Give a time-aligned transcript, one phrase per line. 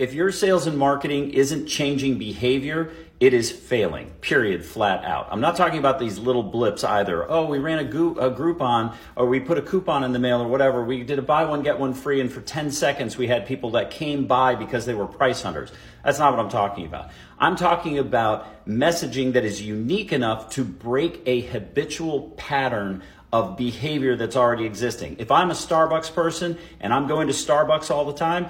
[0.00, 5.28] If your sales and marketing isn't changing behavior, it is failing, period, flat out.
[5.30, 7.30] I'm not talking about these little blips either.
[7.30, 10.40] Oh, we ran a, go- a Groupon, or we put a coupon in the mail,
[10.40, 10.82] or whatever.
[10.82, 13.72] We did a buy one, get one free, and for 10 seconds we had people
[13.72, 15.70] that came by because they were price hunters.
[16.02, 17.10] That's not what I'm talking about.
[17.38, 24.16] I'm talking about messaging that is unique enough to break a habitual pattern of behavior
[24.16, 25.16] that's already existing.
[25.18, 28.46] If I'm a Starbucks person and I'm going to Starbucks all the time,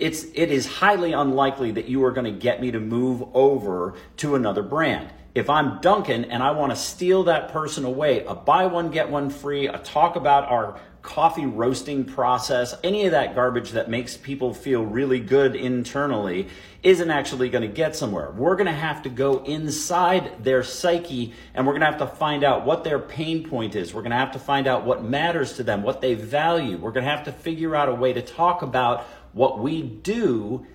[0.00, 3.94] it's it is highly unlikely that you are going to get me to move over
[4.16, 5.12] to another brand.
[5.32, 9.10] If I'm Dunkin' and I want to steal that person away, a buy one get
[9.10, 14.16] one free, a talk about our coffee roasting process, any of that garbage that makes
[14.16, 16.48] people feel really good internally
[16.82, 18.32] isn't actually going to get somewhere.
[18.32, 22.08] We're going to have to go inside their psyche and we're going to have to
[22.08, 23.94] find out what their pain point is.
[23.94, 26.76] We're going to have to find out what matters to them, what they value.
[26.76, 30.66] We're going to have to figure out a way to talk about what we do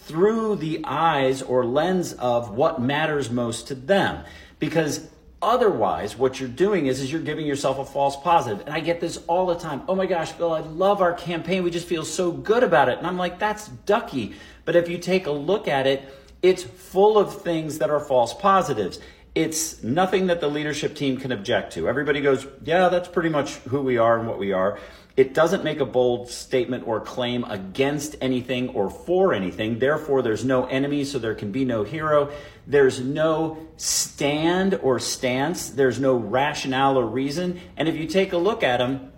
[0.00, 4.24] through the eyes or lens of what matters most to them.
[4.58, 5.08] Because
[5.42, 8.66] otherwise, what you're doing is, is you're giving yourself a false positive.
[8.66, 9.82] And I get this all the time.
[9.88, 11.62] Oh my gosh, Bill, I love our campaign.
[11.62, 12.98] We just feel so good about it.
[12.98, 14.34] And I'm like, that's ducky.
[14.64, 16.02] But if you take a look at it,
[16.42, 18.98] it's full of things that are false positives.
[19.34, 21.88] It's nothing that the leadership team can object to.
[21.88, 24.78] Everybody goes, yeah, that's pretty much who we are and what we are.
[25.16, 29.78] It doesn't make a bold statement or claim against anything or for anything.
[29.78, 32.32] Therefore, there's no enemy, so there can be no hero.
[32.66, 35.70] There's no stand or stance.
[35.70, 37.60] There's no rationale or reason.
[37.76, 39.12] And if you take a look at them,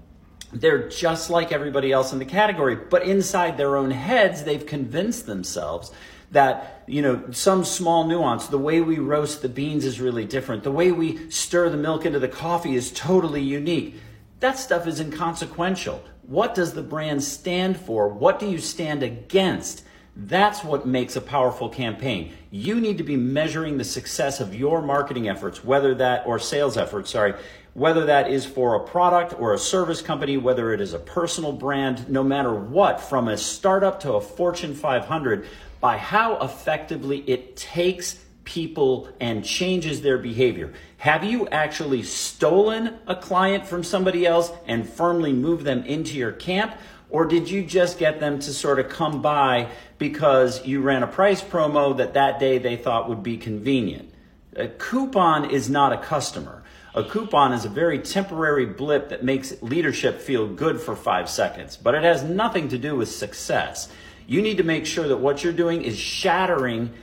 [0.52, 5.26] they're just like everybody else in the category, but inside their own heads, they've convinced
[5.26, 5.92] themselves
[6.30, 10.62] that you know some small nuance the way we roast the beans is really different
[10.62, 13.94] the way we stir the milk into the coffee is totally unique
[14.42, 16.02] that stuff is inconsequential.
[16.22, 18.08] What does the brand stand for?
[18.08, 19.84] What do you stand against?
[20.14, 22.34] That's what makes a powerful campaign.
[22.50, 26.76] You need to be measuring the success of your marketing efforts, whether that, or sales
[26.76, 27.34] efforts, sorry,
[27.72, 31.52] whether that is for a product or a service company, whether it is a personal
[31.52, 35.46] brand, no matter what, from a startup to a Fortune 500,
[35.80, 40.74] by how effectively it takes people and changes their behavior.
[40.98, 46.32] Have you actually stolen a client from somebody else and firmly moved them into your
[46.32, 46.76] camp?
[47.12, 49.68] Or did you just get them to sort of come by
[49.98, 54.12] because you ran a price promo that that day they thought would be convenient?
[54.56, 56.62] A coupon is not a customer.
[56.94, 61.76] A coupon is a very temporary blip that makes leadership feel good for five seconds,
[61.76, 63.90] but it has nothing to do with success.
[64.26, 66.94] You need to make sure that what you're doing is shattering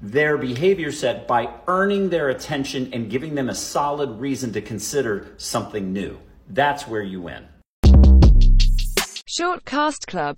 [0.00, 5.34] their behavior set by earning their attention and giving them a solid reason to consider
[5.36, 6.18] something new.
[6.48, 7.44] That's where you win.
[9.28, 10.36] Shortcast Club